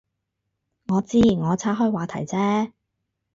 [0.87, 2.71] 我知，我岔开话题啫